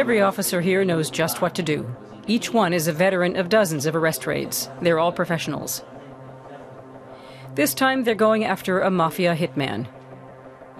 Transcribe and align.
Every 0.00 0.22
officer 0.22 0.62
here 0.62 0.82
knows 0.82 1.10
just 1.10 1.42
what 1.42 1.54
to 1.56 1.62
do. 1.62 1.94
Each 2.26 2.54
one 2.54 2.72
is 2.72 2.88
a 2.88 2.92
veteran 2.92 3.36
of 3.36 3.50
dozens 3.50 3.84
of 3.84 3.94
arrest 3.94 4.26
raids. 4.26 4.70
They're 4.80 4.98
all 4.98 5.12
professionals. 5.12 5.84
This 7.54 7.74
time 7.74 8.02
they're 8.04 8.14
going 8.14 8.42
after 8.42 8.80
a 8.80 8.90
mafia 8.90 9.36
hitman. 9.36 9.86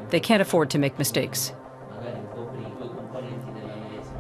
They 0.09 0.21
can't 0.21 0.41
afford 0.41 0.71
to 0.71 0.79
make 0.79 0.99
mistakes. 0.99 1.53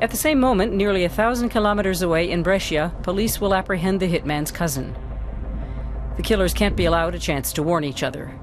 At 0.02 0.10
the 0.10 0.18
same 0.18 0.38
moment, 0.38 0.74
nearly 0.74 1.04
a 1.04 1.08
thousand 1.08 1.48
kilometers 1.48 2.02
away 2.02 2.30
in 2.30 2.42
Brescia, 2.42 2.94
police 3.02 3.40
will 3.40 3.54
apprehend 3.54 4.00
the 4.00 4.12
hitman's 4.12 4.50
cousin. 4.50 4.94
The 6.18 6.22
killers 6.22 6.52
can't 6.52 6.76
be 6.76 6.84
allowed 6.84 7.14
a 7.14 7.18
chance 7.18 7.54
to 7.54 7.62
warn 7.62 7.84
each 7.84 8.02
other. 8.02 8.38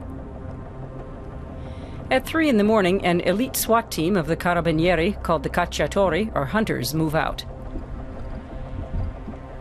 At 2.10 2.26
3 2.26 2.48
in 2.48 2.56
the 2.56 2.64
morning, 2.64 3.04
an 3.06 3.20
elite 3.20 3.58
SWAT 3.58 3.92
team 3.92 4.16
of 4.16 4.28
the 4.28 4.38
Carabinieri, 4.38 5.22
called 5.24 5.44
the 5.44 5.50
Cacciatori, 5.50 6.34
or 6.34 6.46
hunters, 6.46 6.94
move 6.94 7.16
out. 7.16 7.44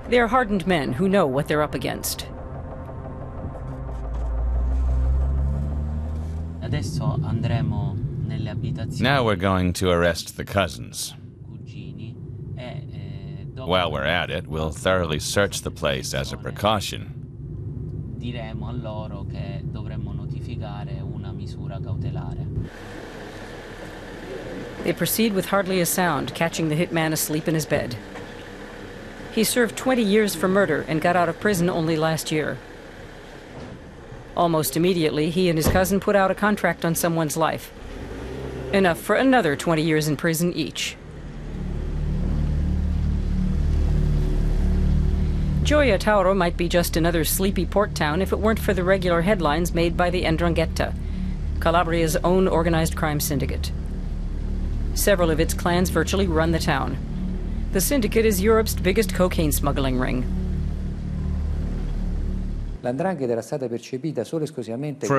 They 0.09 0.21
are 0.21 0.29
hardened 0.29 0.65
men 0.65 0.93
who 0.93 1.09
know 1.09 1.27
what 1.27 1.49
they're 1.49 1.63
up 1.63 1.75
against. 1.75 2.29
Now 9.01 9.25
we're 9.25 9.35
going 9.35 9.73
to 9.75 9.91
arrest 9.91 10.37
the 10.37 10.45
cousins. 10.45 11.15
While 13.67 13.91
we're 13.91 14.05
at 14.05 14.31
it, 14.31 14.47
we'll 14.47 14.71
thoroughly 14.71 15.19
search 15.19 15.63
the 15.63 15.73
place 15.73 16.15
as 16.15 16.33
a 16.33 16.37
precaution. 16.37 17.13
They 24.85 24.93
proceed 24.93 25.33
with 25.33 25.47
hardly 25.47 25.81
a 25.81 25.87
sound, 25.87 26.35
catching 26.35 26.69
the 26.69 26.77
hitman 26.77 27.13
asleep 27.13 27.49
in 27.49 27.55
his 27.55 27.67
bed. 27.67 27.97
He 29.33 29.43
served 29.45 29.77
20 29.77 30.03
years 30.03 30.35
for 30.35 30.49
murder 30.49 30.85
and 30.89 31.01
got 31.01 31.17
out 31.17 31.29
of 31.29 31.41
prison 31.41 31.69
only 31.69 31.97
last 31.97 32.31
year. 32.31 32.59
Almost 34.37 34.77
immediately, 34.77 35.31
he 35.31 35.49
and 35.49 35.59
his 35.59 35.69
cousin 35.69 35.99
put 35.99 36.15
out 36.15 36.31
a 36.31 36.35
contract 36.35 36.85
on 36.85 36.95
someone's 36.95 37.37
life. 37.37 37.73
Enough 38.73 38.99
for 38.99 39.17
another 39.17 39.57
20 39.57 39.83
years 39.83 40.09
in 40.09 40.17
prison 40.17 40.53
each. 40.53 40.97
Gioia 45.67 45.99
Tauro 45.99 46.33
might 46.33 46.57
be 46.57 46.69
just 46.69 46.97
another 46.97 47.25
sleepy 47.25 47.67
port 47.67 47.93
town 47.93 48.23
if 48.23 48.33
it 48.33 48.39
weren't 48.39 48.61
for 48.61 48.73
the 48.73 48.85
regular 48.85 49.23
headlines 49.23 49.75
made 49.75 49.97
by 49.97 50.11
the 50.11 50.23
'Ndrangheta, 50.23 50.95
Calabria's 51.59 52.15
own 52.23 52.47
organized 52.47 52.95
crime 52.95 53.19
syndicate. 53.19 53.73
Several 54.95 55.29
of 55.29 55.41
its 55.41 55.55
clans 55.55 55.91
virtually 55.91 56.29
run 56.29 56.53
the 56.53 56.61
town. 56.61 56.97
The 57.73 57.81
syndicate 57.81 58.25
is 58.25 58.41
Europe's 58.41 58.75
biggest 58.75 59.13
cocaine 59.13 59.51
smuggling 59.51 59.99
ring. 59.99 60.25
For 62.83 62.91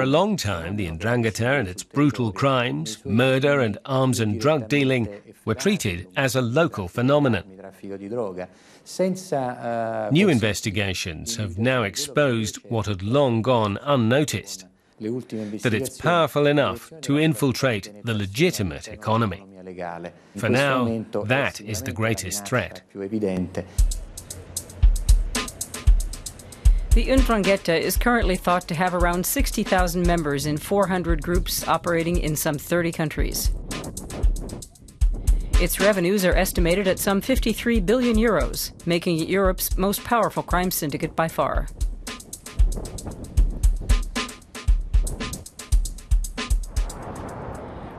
a 0.01 0.05
long 0.05 0.37
time, 0.37 0.75
the 0.75 0.87
'Ndrangheta 0.87 1.59
and 1.59 1.67
its 1.67 1.83
brutal 1.83 2.31
crimes, 2.31 2.97
murder 3.05 3.59
and 3.59 3.77
arms 3.85 4.19
and 4.19 4.39
drug 4.39 4.67
dealing 4.67 5.07
were 5.45 5.55
treated 5.55 6.07
as 6.15 6.35
a 6.35 6.41
local 6.41 6.87
phenomenon. 6.87 7.43
New 10.11 10.29
investigations 10.29 11.35
have 11.37 11.57
now 11.57 11.83
exposed 11.83 12.57
what 12.69 12.85
had 12.85 13.03
long 13.03 13.41
gone 13.41 13.77
unnoticed 13.81 14.65
that 14.99 15.73
it's 15.73 15.97
powerful 15.97 16.47
enough 16.47 16.91
to 17.01 17.19
infiltrate 17.19 17.91
the 18.03 18.13
legitimate 18.13 18.87
economy. 18.87 19.43
For 20.35 20.49
now, 20.49 21.05
that 21.25 21.61
is 21.61 21.83
the 21.83 21.91
greatest 21.91 22.45
threat. 22.45 22.81
The 26.97 27.09
'Ndrangheta 27.09 27.79
is 27.79 27.95
currently 27.95 28.35
thought 28.35 28.67
to 28.69 28.73
have 28.73 28.95
around 28.95 29.23
60,000 29.23 30.07
members 30.07 30.47
in 30.47 30.57
400 30.57 31.21
groups 31.21 31.67
operating 31.67 32.17
in 32.17 32.35
some 32.35 32.57
30 32.57 32.91
countries. 32.91 33.51
Its 35.61 35.79
revenues 35.79 36.25
are 36.25 36.33
estimated 36.33 36.87
at 36.87 36.97
some 36.97 37.21
53 37.21 37.81
billion 37.81 38.15
euros, 38.15 38.71
making 38.87 39.19
it 39.19 39.27
Europe's 39.27 39.77
most 39.77 40.03
powerful 40.05 40.41
crime 40.41 40.71
syndicate 40.71 41.15
by 41.15 41.27
far. 41.27 41.67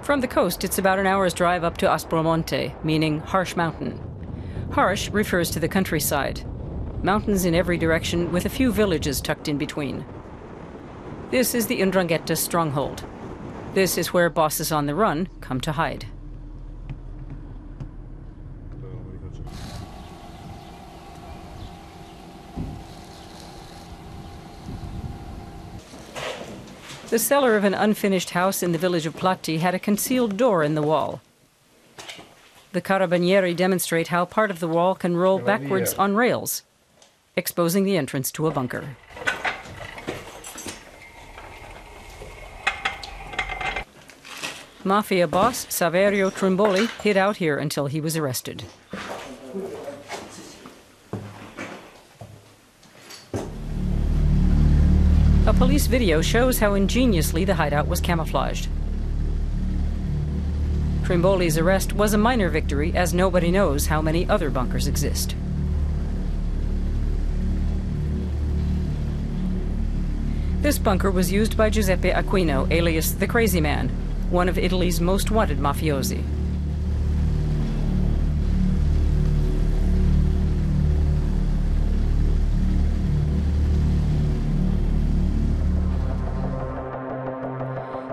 From 0.03 0.21
the 0.21 0.27
coast, 0.27 0.65
it's 0.65 0.79
about 0.79 0.99
an 0.99 1.07
hour's 1.07 1.35
drive 1.35 1.63
up 1.63 1.77
to 1.77 1.87
Aspromonte, 1.87 2.75
meaning 2.83 3.21
harsh 3.21 3.55
mountain. 3.55 4.01
Harsh 4.73 5.09
refers 5.11 5.53
to 5.53 5.61
the 5.61 5.69
countryside. 5.69 6.43
Mountains 7.03 7.45
in 7.45 7.55
every 7.55 7.79
direction 7.79 8.33
with 8.33 8.45
a 8.45 8.49
few 8.49 8.73
villages 8.73 9.21
tucked 9.21 9.47
in 9.47 9.57
between. 9.57 10.05
This 11.31 11.55
is 11.55 11.67
the 11.67 11.81
'Ndrangheta 11.81 12.37
stronghold. 12.37 13.05
This 13.75 13.97
is 13.97 14.13
where 14.13 14.29
bosses 14.29 14.73
on 14.73 14.87
the 14.87 14.95
run 14.95 15.29
come 15.41 15.61
to 15.61 15.73
hide. 15.73 16.07
The 27.11 27.19
cellar 27.19 27.57
of 27.57 27.65
an 27.65 27.75
unfinished 27.75 28.31
house 28.31 28.63
in 28.63 28.73
the 28.73 28.79
village 28.79 29.07
of 29.07 29.17
Platì 29.17 29.61
had 29.61 29.75
a 29.75 29.79
concealed 29.79 30.37
door 30.37 30.63
in 30.63 30.75
the 30.75 30.83
wall. 30.83 31.23
The 32.73 32.83
Carabinieri 32.83 33.57
demonstrate 33.57 34.09
how 34.09 34.27
part 34.27 34.51
of 34.51 34.61
the 34.61 34.69
wall 34.69 34.95
can 34.95 35.17
roll 35.17 35.39
backwards 35.39 35.95
on 35.95 36.17
rails, 36.17 36.65
exposing 37.39 37.85
the 37.85 37.97
entrance 37.97 38.33
to 38.33 38.49
a 38.49 38.51
bunker. 38.51 38.97
Mafia 44.85 45.29
boss 45.29 45.67
Saverio 45.67 46.31
Trimboli 46.31 46.89
hid 47.01 47.17
out 47.17 47.37
here 47.37 47.57
until 47.59 47.87
he 47.87 48.01
was 48.01 48.17
arrested. 48.17 48.65
A 55.47 55.55
police 55.55 55.87
video 55.87 56.21
shows 56.21 56.59
how 56.59 56.75
ingeniously 56.75 57.45
the 57.45 57.55
hideout 57.55 57.87
was 57.87 58.01
camouflaged. 58.01 58.69
Trimboli's 61.03 61.57
arrest 61.57 61.93
was 61.93 62.15
a 62.15 62.19
minor 62.19 62.51
victory, 62.51 62.93
as 62.95 63.15
nobody 63.15 63.51
knows 63.51 63.87
how 63.87 64.03
many 64.03 64.29
other 64.29 64.51
bunkers 64.51 64.89
exist. 64.89 65.35
This 70.61 70.77
bunker 70.77 71.13
was 71.13 71.31
used 71.31 71.57
by 71.57 71.71
Giuseppe 71.71 72.11
Aquino, 72.11 72.69
alias 72.73 73.13
the 73.13 73.29
Crazy 73.29 73.61
Man, 73.61 73.89
one 74.29 74.49
of 74.49 74.59
Italy's 74.59 75.01
most 75.01 75.31
wanted 75.31 75.59
mafiosi. 75.59 76.25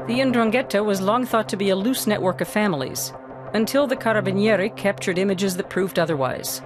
The 0.06 0.20
'Ndrangheta 0.20 0.86
was 0.86 1.02
long 1.02 1.26
thought 1.26 1.50
to 1.50 1.58
be 1.58 1.72
a 1.72 1.76
loose 1.76 2.06
network 2.06 2.42
of 2.42 2.48
families, 2.48 3.12
until 3.56 3.88
the 3.88 3.96
Carabinieri 3.96 4.70
captured 4.78 5.18
images 5.18 5.58
that 5.58 5.72
proved 5.72 5.98
otherwise. 5.98 6.62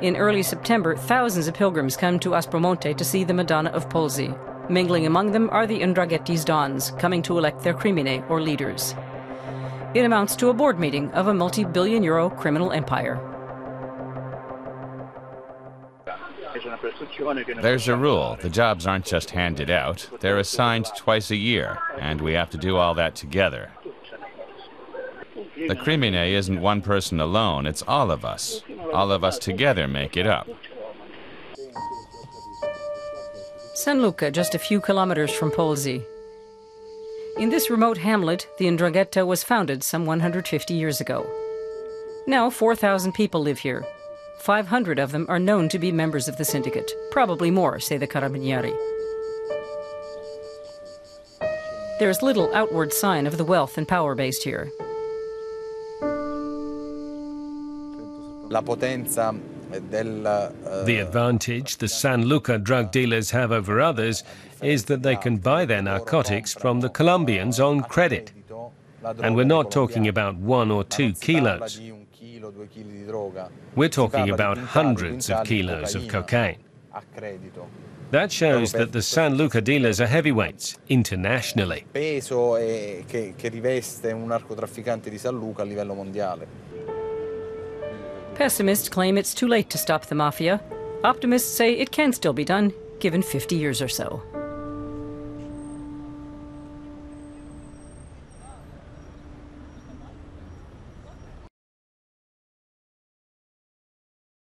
In 0.00 0.16
early 0.16 0.44
September, 0.44 0.94
thousands 0.94 1.48
of 1.48 1.54
pilgrims 1.54 1.96
come 1.96 2.20
to 2.20 2.30
Aspromonte 2.30 2.96
to 2.96 3.04
see 3.04 3.24
the 3.24 3.34
Madonna 3.34 3.70
of 3.70 3.88
Polsi. 3.88 4.32
Mingling 4.72 5.04
among 5.04 5.32
them 5.32 5.50
are 5.50 5.66
the 5.66 5.80
'Ndrangheta's 5.80 6.46
dons, 6.46 6.92
coming 6.92 7.20
to 7.22 7.36
elect 7.36 7.62
their 7.62 7.74
crimine, 7.74 8.24
or 8.30 8.40
leaders. 8.40 8.94
It 9.92 10.06
amounts 10.06 10.34
to 10.36 10.48
a 10.48 10.54
board 10.54 10.80
meeting 10.80 11.10
of 11.10 11.28
a 11.28 11.34
multi 11.34 11.62
billion 11.62 12.02
euro 12.02 12.30
criminal 12.30 12.72
empire. 12.72 13.20
There's 17.60 17.88
a 17.88 17.96
rule. 17.96 18.38
The 18.40 18.48
jobs 18.48 18.86
aren't 18.86 19.04
just 19.04 19.32
handed 19.32 19.68
out, 19.68 20.08
they're 20.20 20.38
assigned 20.38 20.86
twice 20.96 21.30
a 21.30 21.36
year, 21.36 21.78
and 22.00 22.22
we 22.22 22.32
have 22.32 22.48
to 22.50 22.56
do 22.56 22.78
all 22.78 22.94
that 22.94 23.14
together. 23.14 23.72
The 25.68 25.76
crimine 25.76 26.14
isn't 26.14 26.62
one 26.62 26.80
person 26.80 27.20
alone, 27.20 27.66
it's 27.66 27.82
all 27.86 28.10
of 28.10 28.24
us. 28.24 28.62
All 28.94 29.12
of 29.12 29.22
us 29.22 29.38
together 29.38 29.86
make 29.86 30.16
it 30.16 30.26
up. 30.26 30.48
San 33.74 34.02
Luca, 34.02 34.30
just 34.30 34.54
a 34.54 34.58
few 34.58 34.82
kilometers 34.82 35.32
from 35.32 35.50
Polsi. 35.50 36.04
In 37.38 37.48
this 37.48 37.70
remote 37.70 37.96
hamlet, 37.96 38.46
the 38.58 38.66
'Ndrangheta 38.66 39.26
was 39.26 39.42
founded 39.42 39.82
some 39.82 40.04
150 40.04 40.74
years 40.74 41.00
ago. 41.00 41.26
Now 42.26 42.50
4,000 42.50 43.12
people 43.12 43.40
live 43.40 43.60
here, 43.60 43.86
500 44.40 44.98
of 44.98 45.10
them 45.10 45.24
are 45.30 45.38
known 45.38 45.70
to 45.70 45.78
be 45.78 45.90
members 45.90 46.28
of 46.28 46.36
the 46.36 46.44
syndicate. 46.44 46.92
Probably 47.10 47.50
more, 47.50 47.80
say 47.80 47.96
the 47.96 48.06
Carabinieri. 48.06 48.76
There 51.98 52.10
is 52.10 52.20
little 52.22 52.54
outward 52.54 52.92
sign 52.92 53.26
of 53.26 53.38
the 53.38 53.44
wealth 53.44 53.78
and 53.78 53.88
power 53.88 54.14
based 54.14 54.44
here. 54.44 54.70
The 59.72 60.98
advantage 61.00 61.76
the 61.78 61.88
San 61.88 62.26
Luca 62.26 62.58
drug 62.58 62.92
dealers 62.92 63.30
have 63.30 63.52
over 63.52 63.80
others 63.80 64.22
is 64.62 64.84
that 64.84 65.02
they 65.02 65.16
can 65.16 65.38
buy 65.38 65.64
their 65.64 65.82
narcotics 65.82 66.52
from 66.54 66.80
the 66.80 66.88
Colombians 66.88 67.58
on 67.58 67.82
credit. 67.82 68.32
And 69.22 69.34
we're 69.34 69.44
not 69.44 69.70
talking 69.70 70.08
about 70.08 70.36
one 70.36 70.70
or 70.70 70.84
two 70.84 71.12
kilos. 71.14 71.80
We're 73.74 73.88
talking 73.88 74.30
about 74.30 74.58
hundreds 74.58 75.30
of 75.30 75.46
kilos 75.46 75.94
of 75.94 76.08
cocaine. 76.08 76.58
That 78.10 78.30
shows 78.30 78.72
that 78.72 78.92
the 78.92 79.00
San 79.00 79.36
Luca 79.36 79.62
dealers 79.62 79.98
are 79.98 80.06
heavyweights 80.06 80.78
internationally. 80.90 81.86
Pessimists 88.34 88.88
claim 88.88 89.18
it's 89.18 89.34
too 89.34 89.46
late 89.46 89.68
to 89.70 89.78
stop 89.78 90.06
the 90.06 90.14
mafia. 90.14 90.60
Optimists 91.04 91.54
say 91.54 91.74
it 91.74 91.90
can 91.90 92.12
still 92.12 92.32
be 92.32 92.44
done, 92.44 92.72
given 92.98 93.22
50 93.22 93.56
years 93.56 93.82
or 93.82 93.88
so. 93.88 94.22